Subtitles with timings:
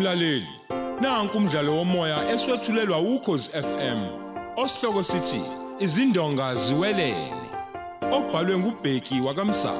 [0.00, 0.48] Mlaleli,
[1.00, 4.00] nanku umdlalo womoya eswetshulelwa ukhozi FM.
[4.56, 5.40] Osihloko sithi
[5.78, 7.32] izindonga ziwelele.
[8.12, 9.72] Obhalwe ngubheki wakamsa.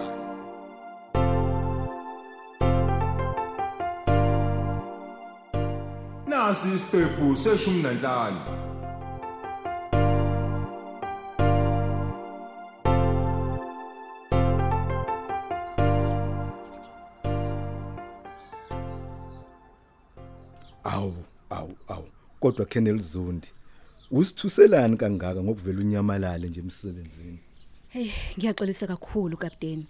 [6.27, 8.70] Nasi isiqephu seshumi nanhlanu.
[22.41, 23.49] Kodwa Kennel Zondi,
[24.11, 27.39] usithuselani kangaka ngokuvela unyamalale nje emsebenzini?
[27.89, 29.87] Hey, ngiyaxolisa kakhulu kapteni.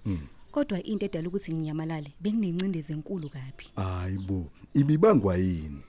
[0.50, 3.64] Kodwa into edala ukuthi nginyamalale benginencindezi enkulu kabi.
[3.76, 5.80] Hayibo, ibibangwa yini?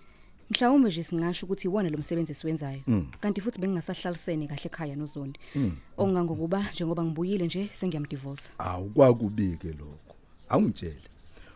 [0.49, 2.81] Mhlawumbe nje singasho ukuthi iwona lo msebenzi esiwenzayo.
[3.21, 5.39] Kanti futhi bengingasahlalisene kahle ekhaya noZondi.
[5.97, 8.49] Okungangokuba njengoba ngibuyile nje sengiyamdivorce.
[8.57, 10.15] Awu kwakubike lokho.
[10.49, 11.09] Awungitshele.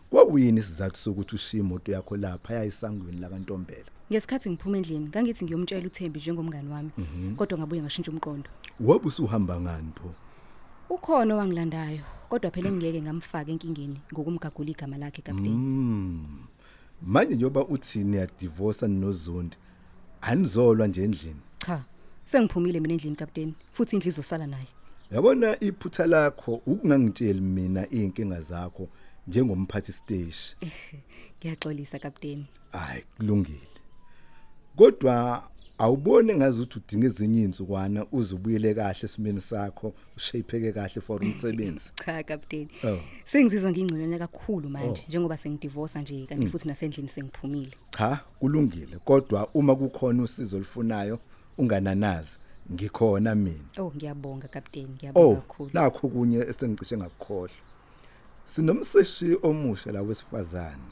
[0.09, 3.94] Kwakuyini isizathu sokuthi ushiye imoto yakho lapha yayisangweni lakantombela?
[4.11, 6.91] Ngesikhathi ngiphuma endlini ngangithi ngiyomtshela uThembi njengomngani wami.
[7.35, 8.49] Kodwa ngabuye ngashintsha umqondo.
[8.79, 10.13] Wabe usuhamba ngani pho?
[10.89, 15.49] Ukhona owangilandayo, kodwa phela ngeke ngamfaka enkingeni ngokumgagula igama lakhe kapteni.
[15.49, 16.45] Mm.
[17.01, 19.57] Manje njoba uthi niya divorce noZondi.
[20.21, 21.41] Anizolwa nje endlini.
[21.57, 21.83] Cha,
[22.25, 24.67] sengiphumile mina endlini kapteni, futhi indlu izosala naye.
[25.11, 28.89] Yabona iphutha lakho ukungangitsheli mina inkinga zakho
[29.27, 30.55] njengomphathi stage.
[31.39, 32.45] Ngiyaxolisa kapteni.
[32.71, 33.74] Hayi kulungile.
[34.75, 35.43] Kodwa
[35.77, 41.89] awubone ngazuthi udinga ezinye insukwana uzubuyele kahle esimeni sakho ushayipheke kahle for umsebenzi.
[42.05, 42.69] Cha kapteni.
[42.83, 42.99] Oh.
[43.25, 47.73] Sengizizwa ngingconywana kakhulu manje njengoba sengidivorce nje kanti futhi nasendlini sengiphumile.
[47.89, 51.19] Cha kulungile kodwa uma kukhona usizo olufunayo
[51.57, 52.37] ungananazi
[52.73, 53.69] ngikhona mina.
[53.77, 55.69] Oh ngiyabonga kapteni, ngiyabonga Oh kakhulu.
[55.73, 57.49] nakho kunye esengicishe ngakukhohlwa.
[58.45, 60.83] Sinomseshi omusha la wesifazane.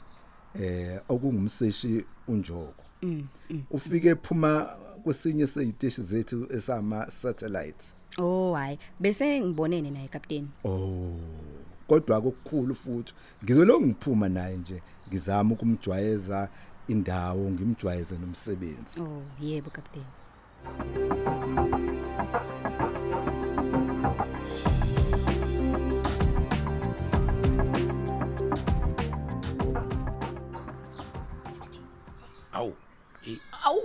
[0.60, 2.84] Eh okungumseshi unjoko.
[3.02, 3.26] Mm.
[3.70, 7.94] Ufike ephuma kwesinye seyiteshi zethu esama satellites.
[8.18, 10.48] Oh hayi, bese ngibonene naye kapteni.
[10.64, 11.16] Oh.
[11.86, 13.14] Kodwa kokukhulu futhi
[13.44, 16.48] ngizolo ngiphuma naye nje ngizama ukumjwayeza
[16.88, 19.00] indawo ngimjwayeze nomsebenzi.
[19.00, 20.06] Oh yebo kapteni.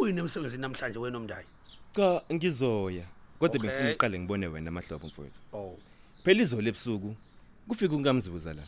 [0.10, 1.46] Awuyini emsebenzini namhlanje wena omndayi?
[1.96, 3.06] Cha ngizoya.
[3.40, 3.60] Kodwa Okay.
[3.60, 5.40] bengifuna uqale ngibone wena amahlobo mfowethu.
[5.54, 5.78] Oh.
[6.24, 7.16] Phela izolo ebusuku
[7.68, 8.64] kufika unkamzibuza la.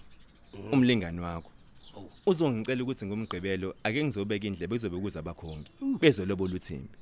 [0.71, 1.51] Umlingani wakho.
[1.97, 2.09] Oh.
[2.25, 5.71] Uzongicela ukuthi ngomgqibelo ake ngizobeka indlebe kuzobe kuza abakhongi.
[5.99, 6.97] Bezolobola uThembi.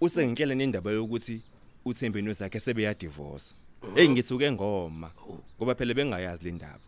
[0.00, 1.40] Usengitshela nendaba yokuthi
[1.84, 3.54] uThembi nosakhe sebeya divorce.
[3.94, 5.10] Hey ngithuke ngoma
[5.58, 6.86] ngoba phela bengayazi le ndaba.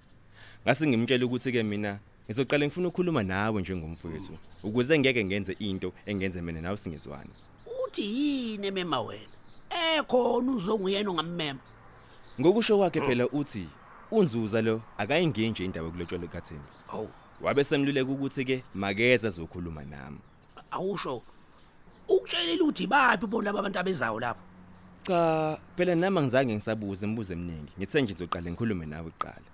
[0.64, 6.40] Ngase ngimtshela ukuthi ke mina ngizoqala ngifuna ukukhuluma nawe njengomfowethu ukuze ngeke ngenze into engenze
[6.42, 7.30] mina nawe singezwani.
[7.84, 9.32] Uthi yini emema wena?
[9.70, 11.60] Ekhona uzonguyena ongammema.
[12.40, 12.80] Ngokusho Mm.
[12.80, 13.66] kwakhe phela uthi
[14.10, 16.68] unzuza lo akayingeni nje indaba yokulotshwa lokaThembi.
[16.88, 17.08] Awu.
[17.40, 20.18] Wabe semluleka ukuthi ke makeza azokhuluma nami.
[20.70, 21.22] Awusho.
[22.08, 24.40] Ukutshelela ukuthi bapi bona abantu abezayo lapha.
[25.02, 27.72] Cha, phela nami ngizange ngisabuze imibuzo eminingi.
[27.78, 29.48] Ngithe nje ngizoqala ngikhulume nawe kuqala.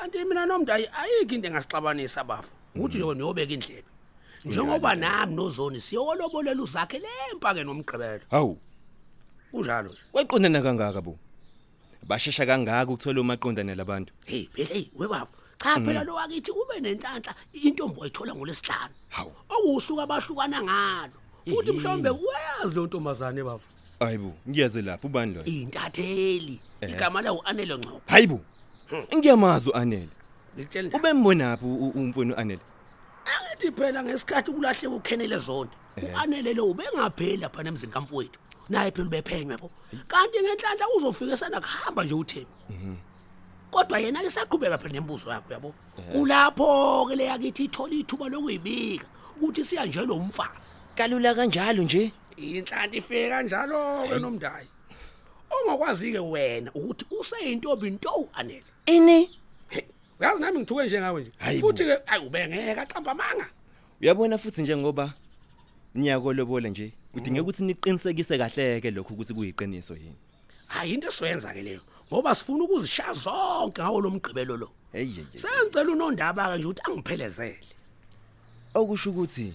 [0.00, 2.50] Kanti mina nomndayi ayikho into engasixabanisa abafu.
[2.74, 3.84] Ukuthi yona niyobeka indlebe.
[4.44, 8.24] Njengoba nami nozoni siyolobolela uzakhe lempake nomgqibelo.
[8.30, 8.58] Hawu,
[9.52, 9.98] Kunjalo nje.
[10.12, 11.18] kwaqondana kangaka bo.
[12.08, 14.12] Bashesha kangaka ukuthola umaqondane labantu.
[14.24, 15.28] Hey, phela hey, webaba.
[15.58, 18.94] Cha phela lo wakithi kube nenhlanhla intombi oyithola ngolesihlanu.
[19.10, 19.32] Hawu.
[19.50, 21.18] Okusuka abahlukana ngalo.
[21.44, 23.64] Futhi mhlawumbe uyazi lo ntombazane baba.
[24.00, 25.44] Hayibo, ngiyaze lapha ubani lo?
[25.44, 26.60] Intatheli.
[26.80, 28.00] Igama lawo anele ngcobo.
[28.06, 28.40] Hayibo.
[29.16, 30.08] Ngiyamazi uAnele.
[30.54, 30.96] Ngikutshela nje.
[30.96, 32.60] Ube mbonaphi umfweni uAnele?
[33.24, 35.76] Angithi phela ngesikhathi kulahleka ukhenele zonke.
[36.14, 38.38] Uanele lo ubengapheli lapha emzini kamfowethu.
[38.68, 39.70] Naye phela ubephenywe bo.
[40.08, 42.54] Kanti ngenhlanhla uzofika sana kuhamba nje uThembi.
[43.70, 45.74] Kodwa yena ke saqhubeka phela nembuzo yakho yabo.
[46.12, 49.06] Kulapho ke le yakithi ithola ithuba lokuyibika
[49.36, 50.80] ukuthi siya nje lo mfazi.
[50.96, 52.12] Kalula kanjalo nje.
[52.36, 54.68] Inhlanhla ifike kanjalo ke nomndayi.
[55.64, 58.64] Ongakwazi ke wena ukuthi useyintombi nto anele.
[58.86, 59.30] Ini?
[60.20, 61.60] Uyazi nami ngithuke njengawe nje.
[61.60, 63.46] Futhi ke ayi ubengeka qamba manga.
[64.00, 65.12] Uyabona futhi njengoba
[65.94, 70.16] niyako lobola nje, kudingeka ukuthi niqinisekise kahle ke lokho ukuthi kuyiqiniso yini.
[70.66, 71.80] Hayi into esiyenza ke leyo.
[72.12, 74.70] Ngoba sifuna ukuzishaya zonke ngawo lo mgqibelo lo.
[74.92, 77.66] Sengicela unondaba ke nje ukuthi angiphelezele.
[78.74, 79.54] Okusho ukuthi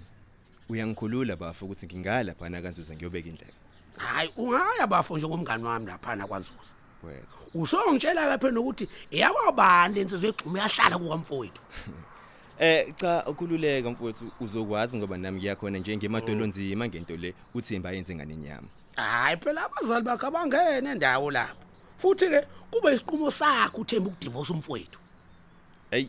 [0.69, 3.64] uyangikhulula bafu ukuthi ngingala phana kanzuza ngiyobeka indlebe.
[3.97, 6.59] Hayi ungaya bafo njengomngani wami lapha na kwanzuza.
[7.03, 7.35] Wethu.
[7.53, 11.61] Usongitshela lapha nokuthi iyakwabani lensizwe egxume yahlala kukamfowethu.
[12.59, 18.35] Eh cha ukhululeka mfowethu uzokwazi ngoba nami ngiyakhona nje ngemadolonzima ngento le uthimba yenze ngane
[18.35, 18.67] nyama.
[18.95, 21.55] hayi phela abazali bakhe abangene endawo lapho
[21.97, 24.99] futhi ke kube isiqumo sakho uthemba ukudivorce umfowethu
[25.91, 26.07] Hey.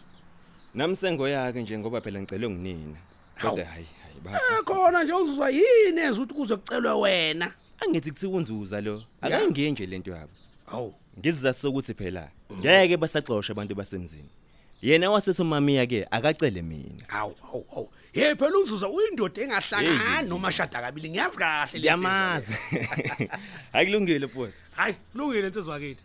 [0.74, 2.98] Namsengo yakhe nje ngoba phela ngicela ngunina.
[3.42, 3.72] Kodwa Hawu.
[3.74, 4.54] hayi hayi bafu.
[4.60, 9.02] ekhona nje uzuzwa yini enza ukuthi kuze kucelwe wena Angithi kuthiwa unzuza lo.
[9.20, 10.32] Akangiye nje lento yabo.
[10.66, 12.28] hawu Ngizizathu sokuthi phela
[12.58, 14.28] ngeke basaxoxa abantu basemzini.
[14.82, 17.04] Yena wasesomamiya ke akacele mina.
[17.06, 22.10] hawu hawu hawu ye phela uzuzwa uyindoda engahlangani noma shada kabili ngiyazi kahle le nsizwa
[22.10, 22.16] le.
[22.16, 22.54] Yamazi.
[23.72, 24.56] Akulungile mfowethu.
[24.76, 26.02] hayi lungile insizwa kithi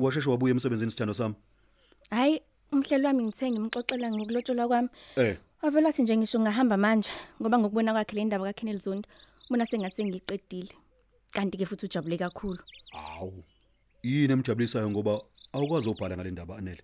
[0.00, 1.34] washeshe wabuya emsebenzini sithando sami.
[2.10, 2.40] Hayi,
[2.72, 4.88] umhlelo wami ngithe ngimxoxela ngokulotsholwa kwami.
[5.16, 7.10] Eh, Wavela athi nje ngisho ngahamba manje
[7.40, 9.08] ngoba ngokubona kwakhe le ndaba kaKenneth Zondo,
[9.50, 10.72] ubona sengathi ngiqedile.
[11.32, 12.58] Kanti ke futhi ujabule kakhulu.
[12.92, 13.44] awu.
[14.02, 15.20] Yini emjabulisayo ngoba
[15.52, 16.82] awukwazi ubhala ngale ndaba anele.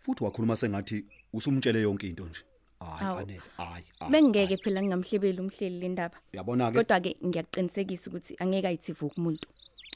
[0.00, 2.40] Futhi wakhuluma sengathi usumtshele yonke into nje.
[2.80, 3.84] Hayi anele, hayi.
[4.10, 6.16] Bengeke phela ngingamhlebeli umhleli le ndaba.
[6.32, 6.78] Yabona ke.
[6.78, 9.48] Kodwa ke ngiyaqinisekisa ukuthi angeke ayithivu kumuntu.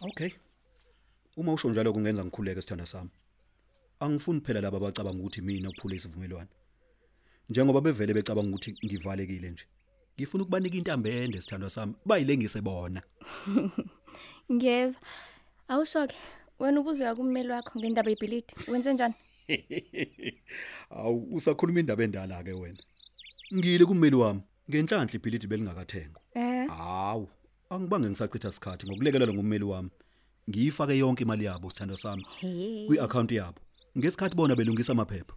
[0.02, 0.30] Okay.
[1.36, 3.10] Uma usho njalo kungenza ngikhuleke sithanda sami.
[4.00, 6.48] Angifuni phela laba abacabanga ukuthi mina uphule isivumelwano.
[7.48, 9.64] Njengoba bevele becabanga ukuthi ngivalekile nje.
[10.16, 11.94] Ngifuna ukubanika intambende sithandwa sami.
[12.06, 13.02] Bayilengise bona.
[14.52, 15.00] Ngiyezwa.
[15.68, 16.16] Awushoke.
[16.58, 18.54] Wena ubuzoya kummeli wakho ngendaba yebhilidi.
[18.68, 19.14] Wenze njani?
[20.90, 22.78] Awu usakhuluma indaba endala ke wena.
[23.54, 26.22] Ngile kummeli wami ngenhlanhla ibhilidi belingakathengwa.
[26.34, 27.28] Eh, Hawu,
[27.70, 29.90] angibange ngisachitha isikhathi ngokulekelelwa ngummeli wami.
[30.52, 32.86] Ngiyifake yonke imali yabo sithandwa sami he.
[32.86, 33.58] kwi-account yabo.
[33.98, 35.34] Ngesikhathi bona belungisa amaphepha.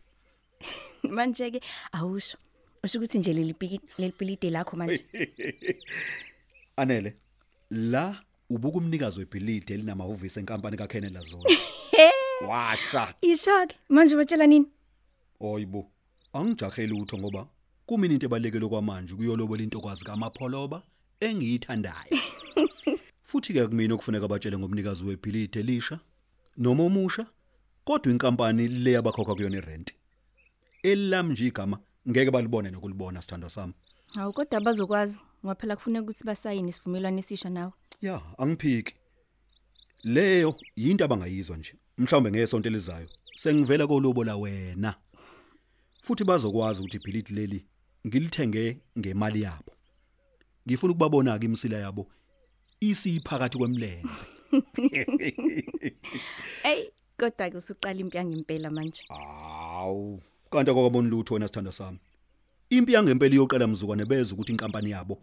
[1.16, 1.62] Manje ke
[1.94, 2.38] awusho.
[2.84, 5.06] Usho ukuthi nje leli bhilidi leli bhilidi lakho manje.
[6.78, 7.16] Anele,
[7.72, 11.50] la ubuka umnikazi webhilidi elinamahhovisi enkampani kaKenneth Lazola.
[12.50, 13.14] Washa.
[13.22, 13.76] Ishoke.
[13.90, 14.68] Manje batshela nini?
[15.40, 15.92] Oyibo,
[16.34, 17.48] angijaheli utho ngoba
[17.88, 20.84] kumina into ebalekele kwamanje kuyolobola into kwazi kaMapholoba
[21.22, 22.20] engiyithandayo.
[23.25, 26.00] Futhi ke kumina okufuneka batshele ngomnikazi webhilidi elisha
[26.57, 27.25] noma omusha
[27.86, 29.94] kodwa inkampani le yabakhokha kuyona irent.
[30.83, 31.80] Elam nje igama
[32.10, 33.74] ngeke balibone nokulibona sithandwa sami.
[34.16, 35.19] Hawu kodwa bazokwazi.
[35.45, 37.72] Ngoba phela kufuneka ukuthi basayine isivumelwano esisha nawe.
[38.01, 38.94] Ya, angiphiki.
[40.04, 41.75] Leyo yinto abangayizwa nje.
[41.98, 44.95] Mhlawumbe ngesonto elizayo sengivela kolobola wena.
[46.01, 47.66] Futhi bazokwazi ukuthi ibhilidi leli
[48.07, 49.74] ngilithenge ngemali yabo.
[50.68, 52.07] Ngifuna ukubabona ke imisila yabo
[52.80, 54.25] isiphakathi kwemlenze.
[56.63, 59.01] Ey, kodwa ke usuqala impi yangempela manje.
[59.10, 62.00] Awu, kanti akwaboni lutho wena sithanda sami.
[62.69, 65.22] Impi yangempela iyoqala mzukwane beza ukuthi inkampani yabo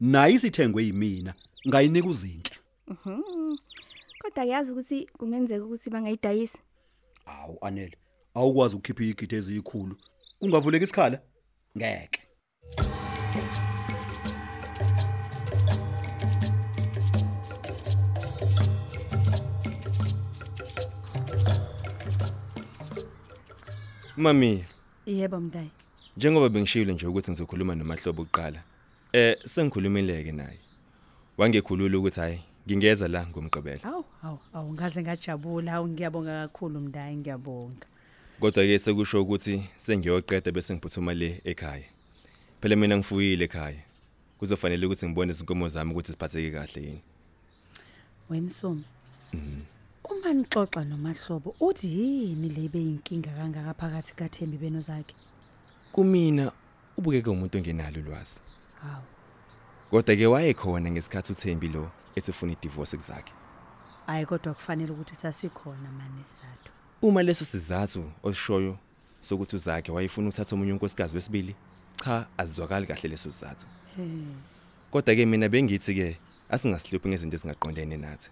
[0.00, 1.34] nayo isithengwe yimina,
[1.68, 2.56] ngayinika uzinhle.
[4.22, 6.58] Kodwa yazi ukuthi kungenzeka ukuthi bangayidayisi.
[7.26, 7.96] Awu anele.
[8.34, 9.96] Awukwazi ukukhipha igidi eziyikhulu.
[10.40, 11.20] Ungavuleka isikhala?
[11.76, 12.20] Ngeke.
[24.16, 24.64] Mami,
[25.06, 25.70] Yebo mntayi.
[26.16, 28.62] njengoba bengishilo nje ukuthi ngizokhuluma nomahlobo oqala.
[29.12, 30.58] Eh sengikhulumileke naye.
[31.38, 33.80] Wangekhulula ukuthi hayi ngingeza la ngomgqibelo.
[33.84, 35.72] Awu, awu, awu ngaze ngajabula.
[35.72, 37.86] Awu ngiyabonga kakhulu mntayi, ngiyabonga.
[38.40, 41.84] Kodwa ke sekusho ukuthi sengiyoqeda bese ngiphuthuma le ekhaya.
[42.60, 43.82] Phela mina ngifuyile ekhaya.
[44.38, 47.02] Kuzofanele ukuthi ngibone izinkomo zami ukuthi siphatheke kahle yini.
[48.30, 48.84] Wemsomi.
[50.04, 55.14] Uma nixoxa nomahlobo, uthi yini le beyinkinga kangaka phakathi kaThembi benozakhe?
[55.92, 56.52] Kumina
[56.96, 58.40] ubukeke umuntu ongenalo ulwazi.
[58.82, 59.04] Hawu.
[59.90, 63.32] Kodwa ke wayekhona ngesikhathi uThembi lo ethi ufuna idivorce kuzakhe.
[64.06, 66.70] Hayi kodwa kufanele ukuthi sasikhona manje isizathu.
[67.02, 68.78] Uma leso sizathu osishoyo
[69.20, 71.54] sokuthi uzakhe wayefuna ukuthatha omunye unkosikazi wesibili,
[72.04, 73.66] cha azizwakali kahle leso sizathu.
[74.90, 76.18] Kodwa ke mina bengithi ke
[76.48, 78.30] asingasiluphi ngezinto ezingaqondene nathi.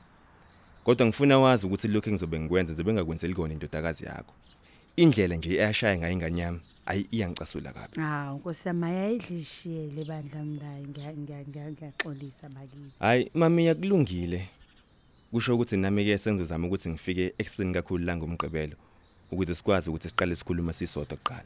[0.84, 4.34] Kodwa ngifuna wazi ukuthi lokho engizobe ngikwenza nje bengakwenzeli kona indodakazi yakho.
[4.96, 8.00] Indlela nje eyashaya ngayo ingane yami ayi iyangicasula kabi.
[8.00, 12.92] Hawu Nkosi yami ayidlishiyele bandla mntayi ngiya- ngiya- ngiya- ngiyaxolisa bakithi.
[12.98, 14.48] Hayi mami yakulungile.
[15.32, 18.76] Kusho ukuthi nami ke sengizozama ukuthi ngifike ekseni kakhulu la ngomgqibelo
[19.30, 21.44] ukuze sikwazi ukuthi siqale sikhuluma sisodwa kuqala.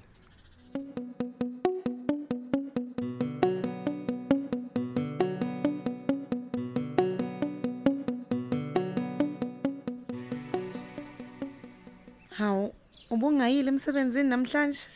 [13.55, 14.89] Hawu, ubungayile emsebenzini namhlanje?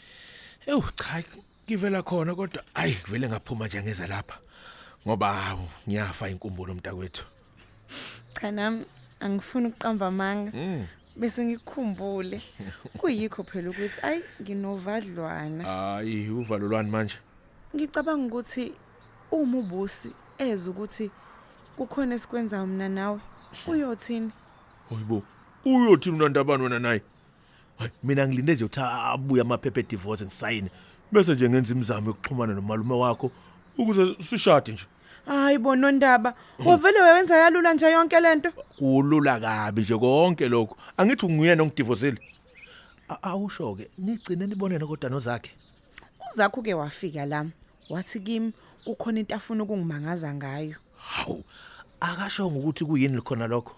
[0.67, 1.23] Ewu cha
[1.67, 4.38] ngivela khona kodwa ayi kuvele ngaphuma nje ngeza lapha
[5.07, 7.25] ngoba hawu ngiyafa inkumbulo mntakwethu.
[8.41, 8.85] Cha nami
[9.21, 10.53] angifuni ukuqamba amanga.
[10.55, 10.87] Mm.
[11.17, 12.41] bese ngikukhumbule
[12.99, 15.65] kuyikho phela ukuthi ayi nginovadlwana.
[15.65, 17.19] Hayi uvalo lwani manje.
[17.75, 18.73] Ngicabanga ukuthi
[19.31, 21.11] uma ubusi eza ukuthi
[21.77, 23.21] kukhona esikwenzayo mina nawe
[23.67, 24.31] uyothini?
[24.88, 25.23] Hoyibo
[25.65, 26.99] uyothi unandabani wena naye?
[26.99, 27.17] hayi
[28.04, 30.70] mina ngilinde nje ukuthi abuye amaphepha edivorce ngisayine.
[31.12, 33.30] Bese nje ngenza imizamo yokuxhumana nomalume wakho
[33.78, 34.85] ukuze sishade nje.
[35.26, 41.62] Hayi bonondaba wavele wewenza yalula nje yonke lento kulula kabi nje konke lokho angithi unguyena
[41.62, 42.18] ongidivozile.
[43.08, 45.50] A- awusho ke nigcine nibonene kodwa nozakhe.
[46.32, 47.47] Uzakho ke wafika la
[47.90, 48.52] wathi kimi
[48.85, 50.76] kukhona into afuna ukungimangaza ngayo.
[50.99, 51.44] Hawu
[52.00, 53.73] akashongo ukuthi kuyini likhona lokho.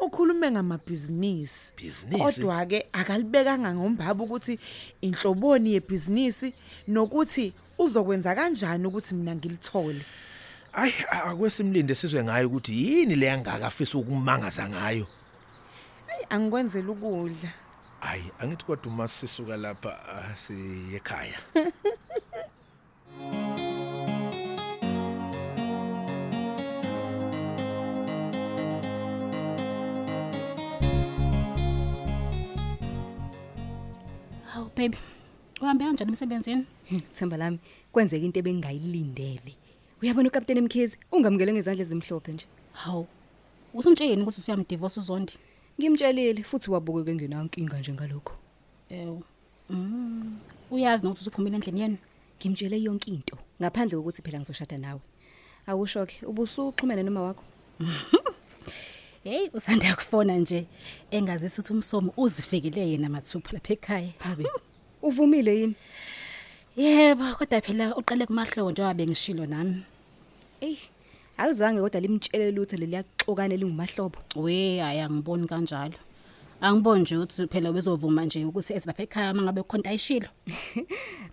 [0.00, 1.74] Ukhulume ngamabhizinisi.
[1.76, 2.18] Bhizinisi?
[2.18, 4.58] kodwa ke akalibekanga ngombaba ukuthi
[5.00, 6.52] inhloboni yebhizinisi
[6.88, 10.02] nokuthi uzokwenza kanjani ukuthi mina ngilithole?
[10.72, 15.06] Ayi akwesimlinde sizwe ngayo ukuthi yini le yangaka afisa ukumangaza ngayo.
[16.08, 17.50] Ayi, angikwenzela ukudla.
[18.00, 20.34] Hayi angithi kodwa uma sisuka lapha ah,
[34.50, 34.98] siye ekhaya Hawu baby.
[35.60, 36.66] Uhambe kanjani emsebenzini?
[37.14, 37.58] Themba lami
[37.92, 39.54] kwenzeka into ebengayilindele.
[40.02, 42.46] Uyabona ukapteni Mkhizi ungamukele ngezandla ezimhlophe nje.
[42.72, 43.06] Hawu.
[43.74, 45.34] Usumtsheleni ukuthi usuyamdivorce uZondi?
[45.78, 48.34] Ngimtshelile futhi wabukeke ngenankinga nje ngalokho.
[48.90, 49.20] Ew.
[49.70, 50.38] Mm.
[50.70, 51.98] Uyazi nokuthi usuphumile endlini yenu?
[52.40, 55.00] Ngimtshele yonke into ngaphandle kokuthi phela ngizoshada nawe.
[55.66, 57.44] Awusho ke ubusuxhumene noma wakho?
[59.24, 60.66] Hey, usanda kufona nje
[61.10, 64.12] engazisi ukuthi umsomo uzifikele yena mathupha lapha ekhaya.
[64.18, 64.46] Habe.
[65.02, 65.74] Uvumile yini?
[66.76, 69.82] Yebo, kodwa phela uqale kumahlobo njengoba bengishilo nami.
[70.60, 70.76] Ey,
[71.36, 74.18] alizange kodwa limtshele lutho leliyaxokana lingumahlobo.
[74.36, 75.98] We, hayi angiboni kanjalo.
[76.60, 80.28] Angiboni nje ukuthi phela bezovuma nje ukuthi eze lapha ekhaya mangabe khonta ayishilo.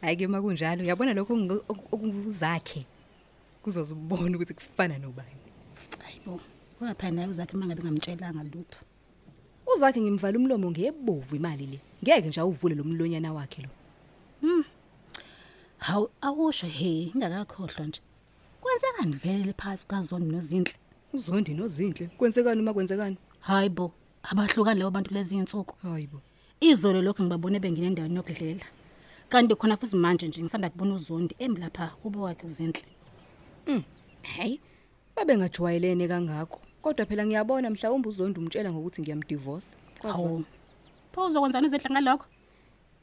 [0.02, 2.86] Hayi ke makunjalo, uyabona lokho okungu- oku- okuzakhe.
[3.64, 5.40] Kuzozubona ukuthi kufana nobani.
[6.04, 6.40] Hayibo.
[6.82, 8.80] Wapha naye uzakhe mangabe ngamtshelanga lutho.
[9.76, 11.80] Uzakhe ngimvala umlomo ngebovu imali le.
[12.04, 13.70] Ngeke nje awuvule lo mlonyana wakhe lo.
[15.78, 18.02] Hawu awusho he ingakakhohlwa nje.
[18.62, 20.76] Kwenzekani vele phakathi kaZondi noZinhle?
[21.14, 22.08] Uzondi nozinhle.
[22.18, 23.18] Kwenzekani uma kwenzekani?
[23.40, 23.92] Hayibo,
[24.24, 25.76] abahlukani labo bantu lezi insuku.
[25.82, 26.22] Hayibo.
[26.60, 28.66] Izolo lokho ngibabone bengena endaweni yokudlela.
[29.30, 32.86] Kanti khona futhi manje nje ngisanda kubona uZondi emlapha kubo wakhe uZinhle.
[34.22, 34.60] Hayi.
[35.16, 36.62] Babe ngajwayelene kangako.
[36.88, 39.76] Kodwa phela ngiyabona mhlawumbe uzondi umtshela ngokuthi ngiyamdivorce.
[40.00, 40.30] Kwazi Hawu.
[40.30, 40.46] bani?
[41.12, 42.26] Pho uzokwenzani izinhle ngalokho?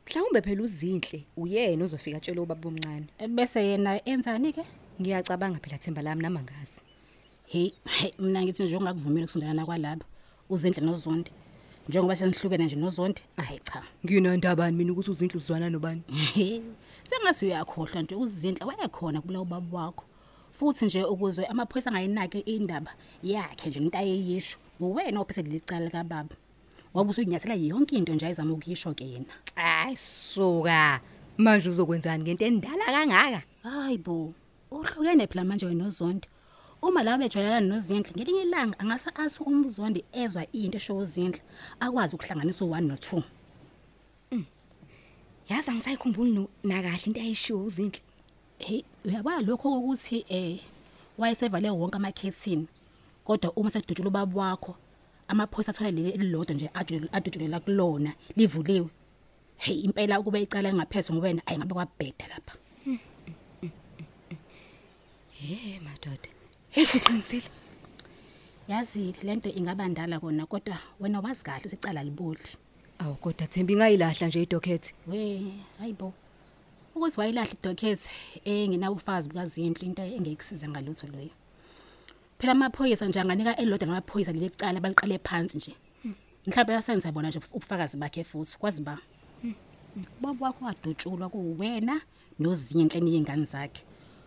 [0.07, 3.07] Mhlawumbe phela uzinhle uyena ozofika atshela ubaba omncane.
[3.19, 4.65] E, Bese yena enzani ke?
[5.01, 6.81] Ngiyacabanga phela Themba lami namangazi.
[7.47, 10.05] Hey, hey mina ngithi nje ungakuvumela ukusondelana kwalabo.
[10.49, 11.31] Uzinhle noZondi.
[11.89, 13.83] Njengoba senihlukene nje noZondi, hayi cha.
[14.05, 16.03] Nginandabani mina ukuthi uzinhle uzwana nobani?
[17.05, 20.05] Sengathi uyakhohlwa nje uzinhle wayekhona kulawo baba wakho.
[20.57, 22.93] Futhi nje ukuze amaphoyisa angayinaki indaba
[23.23, 24.57] yakhe nje into ayeyisho.
[24.81, 26.35] Uwena ophethe lelicala kababa.
[26.95, 29.35] Wabe usuyinyathela yonke into nje ayizama ukuyisho ke yena.
[29.55, 31.01] Hayi suka.
[31.39, 33.43] Manje uzokwenzani ngento endala kangaka?
[33.63, 34.33] Hayibo,
[34.71, 36.29] uhlukene phela manje wena noZondi.
[36.83, 41.41] Uma la bejwayelana noZinhle ngelinye ilanga angase athi umZondi ezwa into esho uZinhle
[41.81, 43.23] akwazi ukuhlanganisa u1 no2.
[45.49, 48.01] Yazi angisayikhumbuli no- nakahle into ayishiwo uzinhle.
[48.59, 50.61] Hey, uyabona lokho ukuthi eh
[51.19, 52.67] wayesevale wonke amakhethini.
[53.25, 54.77] Kodwa uma sedutshula ubaba wakho,
[55.29, 58.89] amaphoyisa athola leli elilodwa nje adutshul- adutshulela kulona livuliwe.
[59.57, 62.55] Hey, impela ukube icala lingaphethwe ngowena ayingabe kwabheda lapha.
[65.31, 66.29] Hey madoda.
[66.71, 67.49] Hey siqinisile.
[68.69, 72.41] Yazi lento ingabandala kona kodwa wena wazi kahle ukuthi icala liboli.
[72.99, 74.95] Awu kodwa Thembi ngayilahla nje idokhethi.
[75.07, 75.43] We,
[75.79, 76.13] hayibo.
[76.95, 78.11] Ukuthi wayilahla idokhethi
[78.45, 81.35] engenabufazi bukazinhle into engekusiza ngalutho loyo.
[82.39, 85.75] Phela amaphoyisa nje anganika elodwa namaphoyisa leli cala baliqale phansi nje.
[86.47, 88.99] Mhlawumbe yasenza bona nje ubufakazi bakhe futhi kwazi ba.
[90.21, 92.01] Baba wakho wadutshulwa kuwena
[92.39, 93.83] nozinhle niyingane zakhe.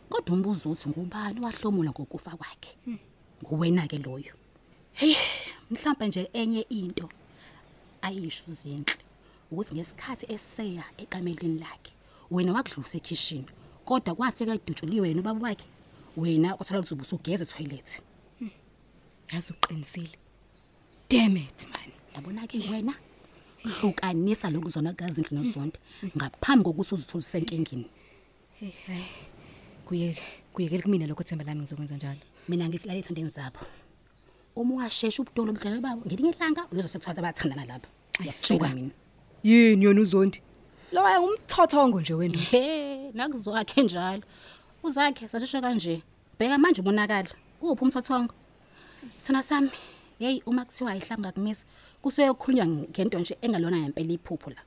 [0.10, 2.72] Kodwa umbuzo uthi ngubani wahlomula ngokufa kwakhe?
[3.44, 4.34] Nguwena ke loyo.
[4.94, 5.16] Hey,
[5.72, 7.10] mhlawumbe nje enye into
[8.02, 8.96] ayisho uzinhle
[9.52, 11.97] ukuthi ngesikhathi eseya ekamelweni lakhe
[12.32, 13.46] wena wakudlusa ekitchen
[13.86, 15.66] kodwa kwathi kadutshuliwe yena ubaba wakhe
[16.18, 18.02] wena kwathola ukuthi ubusugeza etoilet
[19.34, 20.16] Yazi uqinisile.
[21.10, 21.92] Damn it man.
[22.16, 22.94] yabona ke wena
[23.64, 25.80] hlukanisa lokuzona kazinhle nozonke
[26.18, 27.86] ngaphambi kokuthi uzithole senkingini
[28.60, 29.06] Hey hayi.
[29.86, 30.18] Kuye
[30.54, 32.20] kuyekela kumina lokho themba lami ngizokwenza njalo.
[32.48, 33.60] mina ngithi lale ethandeni zabo
[34.56, 37.88] uma ungasheshe ubudolo obudlalo babo ngelinye ilanga uyozosekuthatha abathandana lapha
[38.20, 38.92] ngiyasuka mina
[39.44, 40.42] Yini yona uzondi?
[40.92, 42.38] Lo waya umthothongo nje wena.
[42.38, 44.24] he nakuzwakhe njalo.
[44.84, 46.02] Uzakhe sasisho kanje.
[46.40, 47.30] Bheka manje ubonakala
[47.62, 48.34] uphi umthothongo?
[49.18, 49.72] Sona sami.
[50.20, 51.66] Hey uma kuthiwa ayihlamba ngakumisa
[52.02, 54.62] kusuye kukhulunywa ngento nje engalona ngempela iphupho la.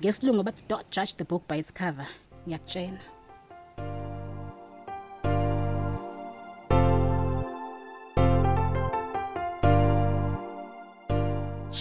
[0.00, 2.06] Ngesilungu bathi don't judge the book by its cover.
[2.46, 3.00] Ngiyakutshela